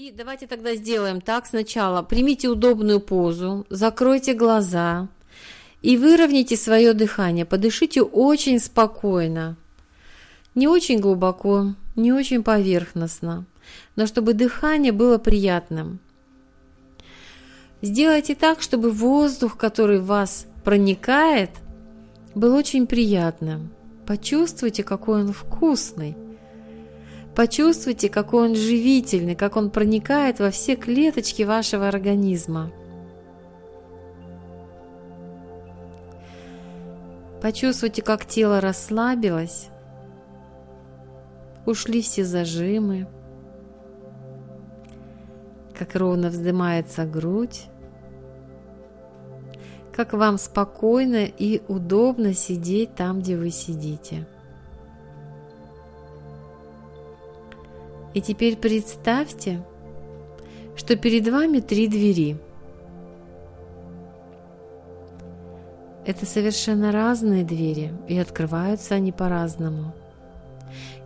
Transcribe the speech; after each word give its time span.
И 0.00 0.12
давайте 0.12 0.46
тогда 0.46 0.76
сделаем 0.76 1.20
так 1.20 1.44
сначала. 1.44 2.02
Примите 2.02 2.46
удобную 2.46 3.00
позу, 3.00 3.66
закройте 3.68 4.32
глаза 4.32 5.08
и 5.82 5.96
выровняйте 5.96 6.56
свое 6.56 6.92
дыхание. 6.92 7.44
Подышите 7.44 8.02
очень 8.02 8.60
спокойно. 8.60 9.56
Не 10.54 10.68
очень 10.68 11.00
глубоко, 11.00 11.74
не 11.96 12.12
очень 12.12 12.44
поверхностно, 12.44 13.44
но 13.96 14.06
чтобы 14.06 14.34
дыхание 14.34 14.92
было 14.92 15.18
приятным. 15.18 15.98
Сделайте 17.82 18.36
так, 18.36 18.62
чтобы 18.62 18.92
воздух, 18.92 19.56
который 19.56 19.98
в 19.98 20.06
вас 20.06 20.46
проникает, 20.62 21.50
был 22.36 22.54
очень 22.54 22.86
приятным. 22.86 23.70
Почувствуйте, 24.06 24.84
какой 24.84 25.22
он 25.22 25.32
вкусный. 25.32 26.16
Почувствуйте, 27.38 28.08
какой 28.08 28.48
он 28.48 28.56
живительный, 28.56 29.36
как 29.36 29.54
он 29.54 29.70
проникает 29.70 30.40
во 30.40 30.50
все 30.50 30.74
клеточки 30.74 31.44
вашего 31.44 31.86
организма. 31.86 32.72
Почувствуйте, 37.40 38.02
как 38.02 38.26
тело 38.26 38.60
расслабилось, 38.60 39.68
ушли 41.64 42.02
все 42.02 42.24
зажимы, 42.24 43.06
как 45.78 45.94
ровно 45.94 46.30
вздымается 46.30 47.06
грудь, 47.06 47.66
как 49.92 50.12
вам 50.12 50.38
спокойно 50.38 51.26
и 51.26 51.62
удобно 51.68 52.34
сидеть 52.34 52.96
там, 52.96 53.20
где 53.20 53.36
вы 53.36 53.50
сидите. 53.50 54.26
И 58.18 58.20
теперь 58.20 58.56
представьте, 58.56 59.62
что 60.74 60.96
перед 60.96 61.28
вами 61.28 61.60
три 61.60 61.86
двери. 61.86 62.36
Это 66.04 66.26
совершенно 66.26 66.90
разные 66.90 67.44
двери, 67.44 67.92
и 68.08 68.18
открываются 68.18 68.96
они 68.96 69.12
по-разному. 69.12 69.94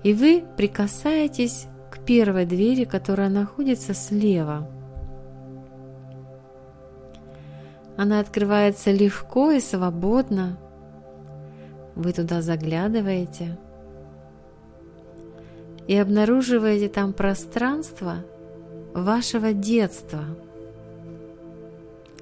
И 0.03 0.15
вы 0.15 0.43
прикасаетесь 0.57 1.67
к 1.91 1.99
первой 1.99 2.47
двери, 2.47 2.85
которая 2.85 3.29
находится 3.29 3.93
слева. 3.93 4.67
Она 7.99 8.21
открывается 8.21 8.91
легко 8.91 9.51
и 9.51 9.61
свободно. 9.61 10.59
Вы 11.95 12.15
туда 12.15 12.41
заглядываете– 12.41 13.59
и 15.87 15.97
обнаруживаете 15.97 16.89
там 16.89 17.13
пространство 17.13 18.25
вашего 18.95 19.53
детства. 19.53 20.25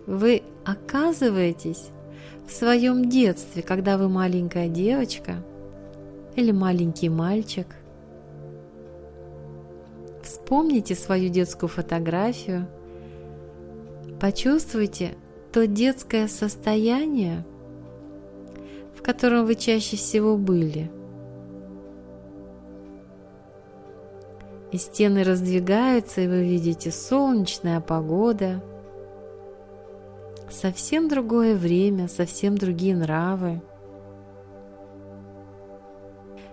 Вы 0.06 0.42
оказываетесь 0.64 1.90
в 2.46 2.52
своем 2.52 3.08
детстве, 3.08 3.62
когда 3.62 3.98
вы 3.98 4.08
маленькая 4.08 4.68
девочка 4.68 5.42
или 6.36 6.52
маленький 6.52 7.08
мальчик. 7.08 7.66
Вспомните 10.22 10.94
свою 10.94 11.28
детскую 11.28 11.68
фотографию, 11.68 12.66
почувствуйте 14.20 15.14
то 15.52 15.66
детское 15.66 16.28
состояние, 16.28 17.44
в 18.96 19.02
котором 19.02 19.46
вы 19.46 19.54
чаще 19.54 19.96
всего 19.96 20.36
были– 20.36 20.90
и 24.72 24.78
стены 24.78 25.24
раздвигаются, 25.24 26.20
и 26.20 26.28
вы 26.28 26.44
видите 26.44 26.90
солнечная 26.90 27.80
погода, 27.80 28.62
совсем 30.48 31.08
другое 31.08 31.56
время, 31.56 32.08
совсем 32.08 32.56
другие 32.56 32.94
нравы. 32.96 33.62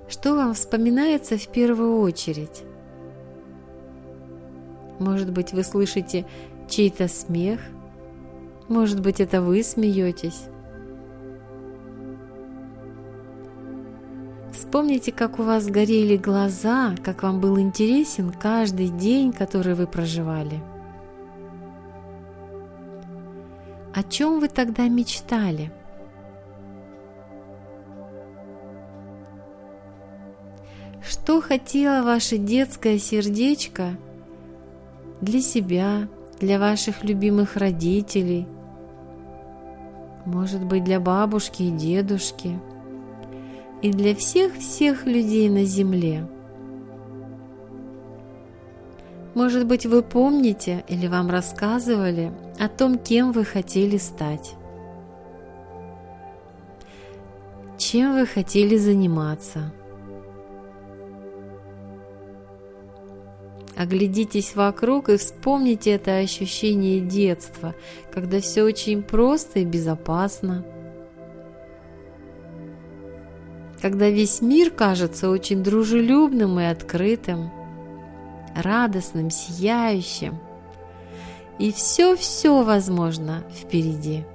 Что 0.07 0.35
вам 0.35 0.53
вспоминается 0.53 1.37
в 1.37 1.47
первую 1.49 1.99
очередь? 1.99 2.63
Может 4.99 5.31
быть, 5.31 5.53
вы 5.53 5.63
слышите 5.63 6.25
чей-то 6.69 7.07
смех? 7.07 7.59
Может 8.67 9.01
быть, 9.01 9.19
это 9.19 9.41
вы 9.41 9.63
смеетесь? 9.63 10.45
Вспомните, 14.67 15.13
как 15.13 15.39
у 15.39 15.43
вас 15.43 15.65
горели 15.67 16.17
глаза, 16.17 16.93
как 17.01 17.23
вам 17.23 17.39
был 17.39 17.57
интересен 17.57 18.33
каждый 18.33 18.89
день, 18.89 19.31
который 19.31 19.75
вы 19.75 19.87
проживали. 19.87 20.61
О 23.95 24.03
чем 24.03 24.41
вы 24.41 24.49
тогда 24.49 24.89
мечтали? 24.89 25.71
Что 31.01 31.39
хотело 31.39 32.03
ваше 32.03 32.37
детское 32.37 32.99
сердечко 32.99 33.91
для 35.21 35.39
себя, 35.39 36.09
для 36.41 36.59
ваших 36.59 37.05
любимых 37.05 37.55
родителей, 37.55 38.45
может 40.25 40.65
быть, 40.65 40.83
для 40.83 40.99
бабушки 40.99 41.63
и 41.63 41.71
дедушки– 41.71 42.59
и 43.81 43.91
для 43.91 44.15
всех-всех 44.15 45.05
людей 45.05 45.49
на 45.49 45.63
земле. 45.63 46.27
Может 49.35 49.67
быть, 49.67 49.85
вы 49.85 50.01
помните 50.01 50.83
или 50.87 51.07
вам 51.07 51.29
рассказывали 51.29 52.31
о 52.59 52.67
том, 52.69 52.97
кем 52.97 53.31
вы 53.31 53.45
хотели 53.45 53.97
стать, 53.97 54.55
чем 57.77 58.15
вы 58.15 58.25
хотели 58.25 58.77
заниматься. 58.77 59.71
Оглядитесь 63.77 64.55
вокруг 64.55 65.09
и 65.09 65.17
вспомните 65.17 65.91
это 65.91 66.17
ощущение 66.17 66.99
детства, 66.99 67.75
когда 68.11 68.41
все 68.41 68.63
очень 68.63 69.03
просто 69.03 69.59
и 69.59 69.65
безопасно– 69.65 70.65
когда 73.87 74.09
весь 74.09 74.41
мир 74.41 74.69
кажется 74.69 75.29
очень 75.29 75.63
дружелюбным 75.63 76.59
и 76.59 76.65
открытым, 76.65 77.49
радостным, 78.53 79.29
сияющим, 79.29 80.39
и 81.57 81.71
все-все 81.71 82.63
возможно 82.63 83.45
впереди. 83.49 84.25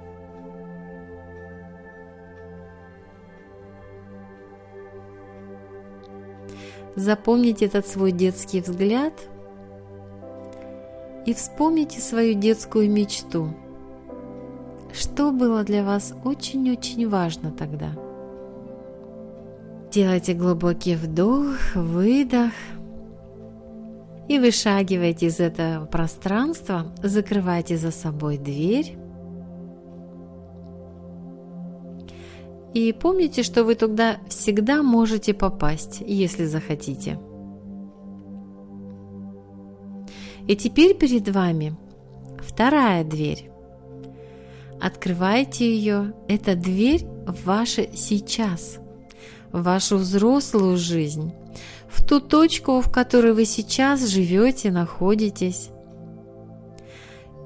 Запомните 6.95 7.65
этот 7.65 7.85
свой 7.85 8.11
детский 8.11 8.59
взгляд 8.59 9.13
и 11.27 11.35
вспомните 11.35 12.01
свою 12.01 12.33
детскую 12.33 12.89
мечту. 12.89 13.53
Что 14.91 15.31
было 15.31 15.63
для 15.63 15.83
вас 15.83 16.15
очень-очень 16.23 17.07
важно 17.07 17.51
тогда– 17.51 17.91
Делайте 19.93 20.33
глубокий 20.33 20.95
вдох, 20.95 21.75
выдох. 21.75 22.51
И 24.27 24.39
вышагивайте 24.39 25.27
из 25.27 25.39
этого 25.39 25.85
пространства, 25.85 26.87
закрывайте 27.03 27.77
за 27.77 27.91
собой 27.91 28.39
дверь. 28.39 28.97
И 32.73 32.91
помните, 32.91 33.43
что 33.43 33.63
вы 33.63 33.75
туда 33.75 34.17
всегда 34.29 34.81
можете 34.81 35.35
попасть, 35.35 36.01
если 36.03 36.45
захотите. 36.45 37.19
И 40.47 40.55
теперь 40.55 40.97
перед 40.97 41.29
вами 41.29 41.77
вторая 42.39 43.03
дверь. 43.03 43.51
Открывайте 44.81 45.71
ее. 45.71 46.15
Это 46.27 46.55
дверь 46.55 47.05
в 47.27 47.45
ваше 47.45 47.91
сейчас– 47.93 48.79
вашу 49.53 49.97
взрослую 49.97 50.75
жизнь, 50.77 51.31
в 51.87 52.03
ту 52.03 52.19
точку, 52.19 52.81
в 52.81 52.91
которой 52.91 53.33
вы 53.33 53.45
сейчас 53.45 54.05
живете, 54.05 54.71
находитесь. 54.71 55.69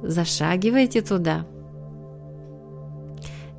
Зашагивайте 0.02 1.02
туда 1.02 1.46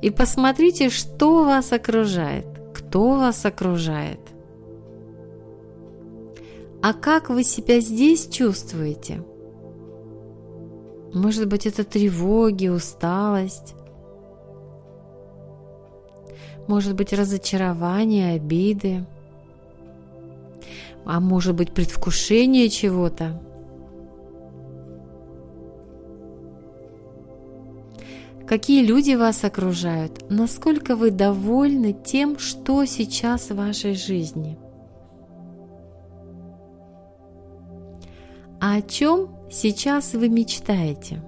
и 0.01 0.09
посмотрите, 0.09 0.89
что 0.89 1.43
вас 1.43 1.71
окружает, 1.71 2.45
кто 2.73 3.17
вас 3.17 3.45
окружает. 3.45 4.19
А 6.81 6.93
как 6.93 7.29
вы 7.29 7.43
себя 7.43 7.81
здесь 7.81 8.27
чувствуете? 8.27 9.21
Может 11.13 11.47
быть, 11.47 11.65
это 11.65 11.83
тревоги, 11.83 12.67
усталость, 12.67 13.75
может 16.69 16.93
быть, 16.93 17.13
разочарование, 17.13 18.35
обиды, 18.35 19.03
а 21.03 21.19
может 21.19 21.55
быть, 21.55 21.73
предвкушение 21.73 22.69
чего-то. 22.69 23.41
Какие 28.45 28.85
люди 28.85 29.15
вас 29.15 29.43
окружают? 29.43 30.29
Насколько 30.29 30.95
вы 30.95 31.09
довольны 31.09 31.91
тем, 31.91 32.37
что 32.37 32.85
сейчас 32.85 33.49
в 33.49 33.55
вашей 33.55 33.95
жизни? 33.95 34.55
А 38.61 38.75
о 38.75 38.81
чем 38.83 39.35
сейчас 39.49 40.13
вы 40.13 40.29
мечтаете? 40.29 41.23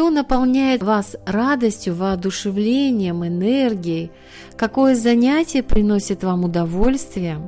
Что 0.00 0.08
наполняет 0.08 0.82
вас 0.82 1.14
радостью, 1.26 1.94
воодушевлением, 1.94 3.22
энергией? 3.26 4.10
Какое 4.56 4.94
занятие 4.94 5.62
приносит 5.62 6.24
вам 6.24 6.44
удовольствие? 6.44 7.38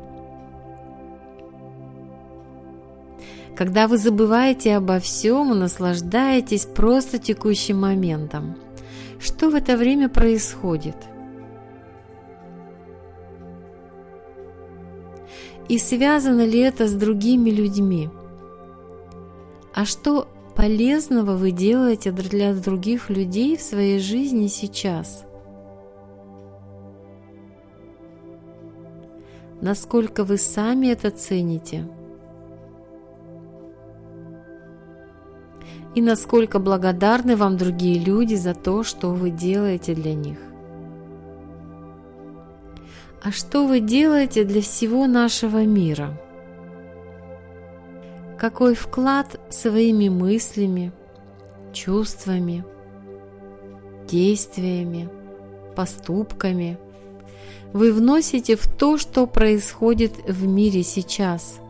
Когда 3.57 3.89
вы 3.89 3.97
забываете 3.97 4.77
обо 4.77 4.99
всем 4.99 5.55
и 5.55 5.57
наслаждаетесь 5.57 6.67
просто 6.67 7.17
текущим 7.17 7.81
моментом, 7.81 8.59
что 9.19 9.49
в 9.49 9.55
это 9.55 9.79
время 9.79 10.11
происходит? 10.11 10.97
И 15.71 15.79
связано 15.79 16.45
ли 16.45 16.59
это 16.59 16.87
с 16.87 16.93
другими 16.93 17.49
людьми? 17.49 18.11
А 19.73 19.87
что 19.87 20.29
полезного 20.57 21.37
вы 21.37 21.51
делаете 21.51 22.13
для 22.13 22.55
других 22.55 23.11
людей 23.11 23.57
в 23.57 23.63
своей 23.63 23.99
жизни 23.99 24.47
сейчас? 24.47 25.25
Насколько 29.61 30.25
вы 30.25 30.39
сами 30.39 30.89
это 30.89 31.11
цените? 31.11 31.89
И 35.95 36.01
насколько 36.01 36.59
благодарны 36.59 37.37
вам 37.37 37.57
другие 37.57 37.99
люди 37.99 38.35
за 38.35 38.55
то, 38.55 38.83
что 38.83 39.11
вы 39.11 39.31
делаете 39.31 39.95
для 39.95 40.15
них? 40.15 40.39
А 43.23 43.31
что 43.31 43.67
вы 43.67 43.81
делаете 43.81 44.45
для 44.45 44.63
всего 44.63 45.07
нашего 45.07 45.65
мира? 45.65 46.19
Какой 48.43 48.75
вклад 48.75 49.39
своими 49.51 50.09
мыслями, 50.09 50.91
чувствами, 51.73 52.65
действиями, 54.09 55.09
поступками 55.77 56.77
вы 57.73 57.93
вносите 57.93 58.57
в 58.57 58.67
то, 58.67 58.99
что 58.99 59.29
происходит 59.29 60.17
в 60.27 60.45
мире 60.45 60.83
сейчас. 60.83 61.61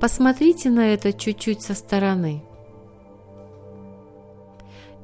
Посмотрите 0.00 0.70
на 0.70 0.94
это 0.94 1.12
чуть-чуть 1.12 1.60
со 1.60 1.74
стороны. 1.74 2.42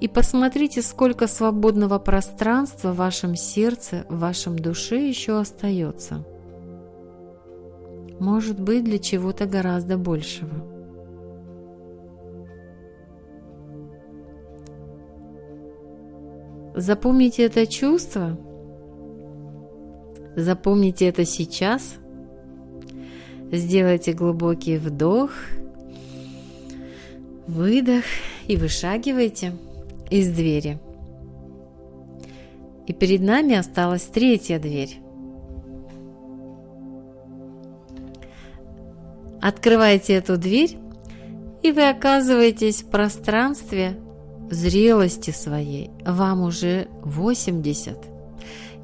И 0.01 0.09
посмотрите, 0.09 0.81
сколько 0.81 1.27
свободного 1.27 1.99
пространства 1.99 2.93
в 2.93 2.97
вашем 2.97 3.37
сердце, 3.37 4.07
в 4.09 4.21
вашем 4.21 4.59
душе 4.59 5.07
еще 5.07 5.39
остается– 5.39 6.25
может 8.21 8.61
быть 8.61 8.85
для 8.85 8.99
чего-то 8.99 9.47
гораздо 9.47 9.99
большего. 9.99 10.77
Запомните 16.75 17.45
это 17.45 17.67
чувство, 17.67 18.39
запомните 20.37 21.07
это 21.09 21.25
сейчас, 21.25 21.97
сделайте 23.51 24.13
глубокий 24.13 24.77
вдох, 24.77 25.31
выдох 27.47 28.05
и 28.47 28.57
вышагивайте 28.57 29.55
из 30.11 30.31
двери. 30.31 30.79
И 32.87 32.93
перед 32.93 33.23
нами 33.23 33.55
осталась 33.57 34.05
третья 34.05 34.59
дверь. 34.59 35.06
Открываете 39.41 40.15
эту 40.15 40.37
дверь, 40.37 40.79
и 41.63 41.73
вы 41.73 41.89
оказываетесь 41.89 42.83
в 42.83 42.91
пространстве 42.91 43.99
зрелости 44.51 45.31
своей. 45.31 45.91
Вам 46.05 46.43
уже 46.43 46.89
80. 47.03 47.99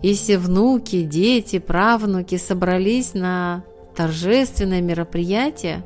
Если 0.03 0.37
внуки, 0.37 1.03
дети, 1.03 1.59
правнуки 1.59 2.37
собрались 2.37 3.15
на 3.15 3.65
торжественное 3.95 4.81
мероприятие, 4.81 5.85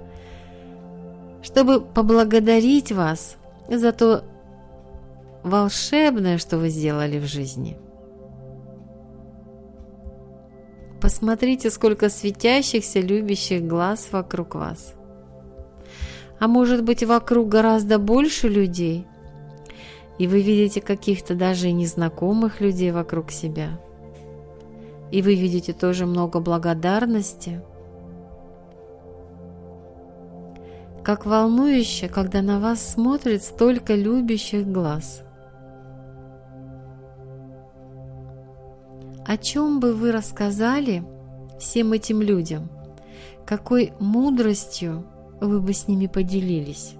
чтобы 1.42 1.80
поблагодарить 1.80 2.92
вас 2.92 3.36
за 3.68 3.92
то 3.92 4.24
волшебное, 5.42 6.38
что 6.38 6.58
вы 6.58 6.70
сделали 6.70 7.18
в 7.18 7.26
жизни– 7.26 7.76
Посмотрите, 11.00 11.70
сколько 11.70 12.08
светящихся, 12.08 13.00
любящих 13.00 13.66
глаз 13.66 14.08
вокруг 14.12 14.54
вас. 14.54 14.94
А 16.38 16.48
может 16.48 16.82
быть, 16.82 17.02
вокруг 17.02 17.48
гораздо 17.48 17.98
больше 17.98 18.48
людей, 18.48 19.06
и 20.18 20.26
вы 20.26 20.40
видите 20.40 20.80
каких-то 20.80 21.34
даже 21.34 21.70
незнакомых 21.70 22.60
людей 22.60 22.90
вокруг 22.92 23.30
себя. 23.30 23.78
И 25.12 25.22
вы 25.22 25.34
видите 25.34 25.72
тоже 25.72 26.06
много 26.06 26.40
благодарности. 26.40 27.62
Как 31.04 31.26
волнующе, 31.26 32.08
когда 32.08 32.42
на 32.42 32.58
вас 32.58 32.94
смотрит 32.94 33.44
столько 33.44 33.94
любящих 33.94 34.66
глаз– 34.66 35.22
О 39.26 39.36
чем 39.36 39.80
бы 39.80 39.92
вы 39.92 40.12
рассказали 40.12 41.02
всем 41.58 41.92
этим 41.92 42.22
людям? 42.22 42.70
Какой 43.44 43.92
мудростью 43.98 45.04
вы 45.40 45.60
бы 45.60 45.72
с 45.72 45.88
ними 45.88 46.06
поделились? 46.06 46.94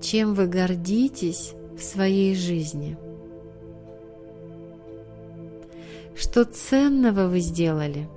Чем 0.00 0.34
вы 0.34 0.48
гордитесь 0.48 1.54
в 1.78 1.82
своей 1.82 2.34
жизни? 2.34 2.98
Что 6.16 6.44
ценного 6.44 7.28
вы 7.28 7.38
сделали? 7.38 8.08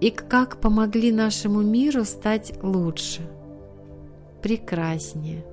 И 0.00 0.10
как 0.10 0.58
помогли 0.58 1.12
нашему 1.12 1.60
миру 1.60 2.04
стать 2.04 2.54
лучше, 2.62 3.20
прекраснее, 4.40 5.44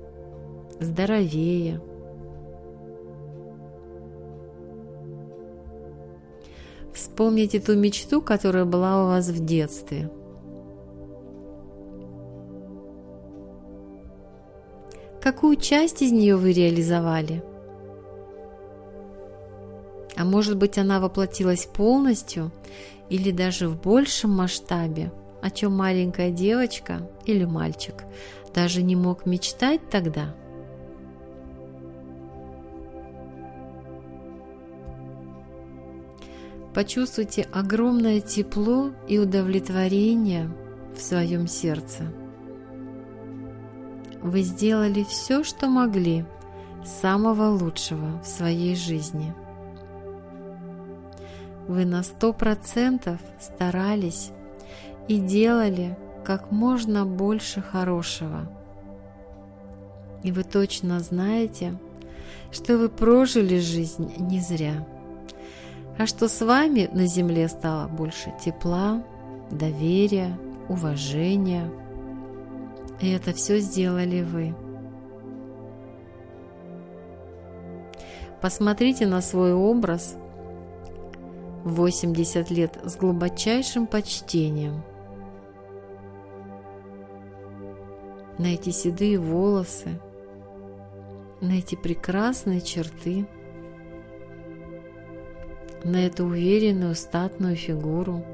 здоровее– 0.80 1.82
Вспомните 7.20 7.60
ту 7.60 7.76
мечту, 7.76 8.22
которая 8.22 8.64
была 8.64 9.04
у 9.04 9.08
вас 9.08 9.28
в 9.28 9.44
детстве. 9.44 10.10
Какую 15.20 15.56
часть 15.56 16.00
из 16.00 16.12
нее 16.12 16.36
вы 16.36 16.54
реализовали? 16.54 17.44
А 20.16 20.24
может 20.24 20.56
быть, 20.56 20.78
она 20.78 20.98
воплотилась 20.98 21.66
полностью 21.66 22.52
или 23.10 23.32
даже 23.32 23.68
в 23.68 23.78
большем 23.78 24.30
масштабе, 24.30 25.12
о 25.42 25.50
чем 25.50 25.76
маленькая 25.76 26.30
девочка 26.30 27.06
или 27.26 27.44
мальчик 27.44 27.96
даже 28.54 28.80
не 28.82 28.96
мог 28.96 29.26
мечтать 29.26 29.82
тогда– 29.90 30.34
Почувствуйте 36.74 37.48
огромное 37.52 38.20
тепло 38.20 38.92
и 39.08 39.18
удовлетворение 39.18 40.48
в 40.94 41.00
своем 41.00 41.48
сердце. 41.48 42.04
Вы 44.22 44.42
сделали 44.42 45.02
все, 45.02 45.42
что 45.42 45.66
могли, 45.68 46.24
самого 46.84 47.48
лучшего 47.50 48.20
в 48.22 48.26
своей 48.26 48.76
жизни. 48.76 49.34
Вы 51.66 51.84
на 51.84 52.04
сто 52.04 52.32
процентов 52.32 53.18
старались 53.40 54.30
и 55.08 55.18
делали 55.18 55.98
как 56.24 56.52
можно 56.52 57.04
больше 57.04 57.60
хорошего. 57.62 58.48
И 60.22 60.30
вы 60.30 60.44
точно 60.44 61.00
знаете, 61.00 61.76
что 62.52 62.78
вы 62.78 62.88
прожили 62.88 63.58
жизнь 63.58 64.12
не 64.18 64.40
зря 64.40 64.86
а 66.00 66.06
что 66.06 66.28
с 66.28 66.40
вами 66.40 66.88
на 66.94 67.04
земле 67.04 67.46
стало 67.46 67.86
больше 67.86 68.32
тепла, 68.42 69.04
доверия, 69.50 70.34
уважения. 70.70 71.70
И 73.02 73.10
это 73.10 73.34
все 73.34 73.58
сделали 73.58 74.22
вы. 74.22 74.54
Посмотрите 78.40 79.06
на 79.06 79.20
свой 79.20 79.52
образ 79.52 80.16
в 81.64 81.74
80 81.74 82.50
лет 82.50 82.78
с 82.82 82.96
глубочайшим 82.96 83.86
почтением. 83.86 84.82
На 88.38 88.54
эти 88.54 88.70
седые 88.70 89.18
волосы, 89.18 90.00
на 91.42 91.58
эти 91.58 91.74
прекрасные 91.74 92.62
черты, 92.62 93.26
на 95.84 96.06
эту 96.06 96.24
уверенную 96.24 96.94
статную 96.94 97.56
фигуру. 97.56 98.24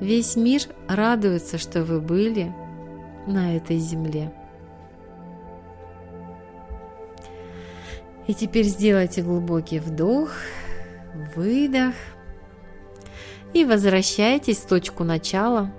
Весь 0.00 0.36
мир 0.36 0.62
радуется, 0.86 1.58
что 1.58 1.82
вы 1.82 2.00
были 2.00 2.52
на 3.26 3.56
этой 3.56 3.78
земле. 3.78 4.32
И 8.26 8.34
теперь 8.34 8.66
сделайте 8.66 9.22
глубокий 9.22 9.80
вдох, 9.80 10.30
выдох 11.34 11.94
и 13.54 13.64
возвращайтесь 13.64 14.58
в 14.58 14.68
точку 14.68 15.02
начала. 15.02 15.72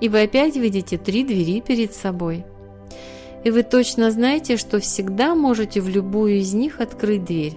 И 0.00 0.08
вы 0.08 0.22
опять 0.22 0.56
видите 0.56 0.98
три 0.98 1.24
двери 1.24 1.60
перед 1.60 1.94
собой. 1.94 2.44
И 3.44 3.50
вы 3.50 3.62
точно 3.64 4.10
знаете, 4.10 4.56
что 4.56 4.78
всегда 4.78 5.34
можете 5.34 5.80
в 5.80 5.88
любую 5.88 6.38
из 6.38 6.54
них 6.54 6.80
открыть 6.80 7.24
дверь, 7.24 7.56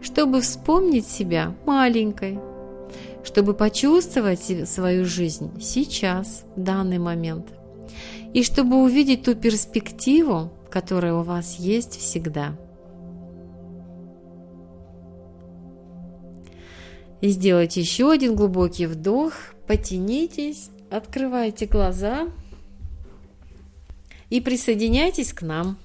чтобы 0.00 0.40
вспомнить 0.40 1.06
себя 1.06 1.54
маленькой, 1.66 2.38
чтобы 3.22 3.54
почувствовать 3.54 4.40
свою 4.68 5.04
жизнь 5.04 5.50
сейчас, 5.60 6.44
в 6.56 6.60
данный 6.60 6.98
момент, 6.98 7.46
и 8.32 8.42
чтобы 8.42 8.82
увидеть 8.82 9.22
ту 9.22 9.34
перспективу, 9.34 10.50
которая 10.70 11.14
у 11.14 11.22
вас 11.22 11.56
есть 11.56 11.98
всегда. 11.98 12.56
И 17.20 17.28
сделайте 17.28 17.80
еще 17.80 18.10
один 18.10 18.34
глубокий 18.34 18.86
вдох, 18.86 19.34
потянитесь, 19.68 20.70
открывайте 20.90 21.66
глаза 21.66 22.28
и 24.32 24.40
присоединяйтесь 24.40 25.34
к 25.34 25.42
нам. 25.42 25.76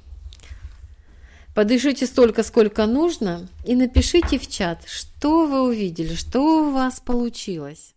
Подышите 1.54 2.06
столько, 2.06 2.44
сколько 2.44 2.86
нужно, 2.86 3.50
и 3.66 3.76
напишите 3.76 4.40
в 4.40 4.48
чат, 4.48 4.88
что 4.88 5.48
вы 5.48 5.64
увидели, 5.64 6.16
что 6.16 6.62
у 6.62 6.72
вас 6.72 7.02
получилось. 7.02 7.94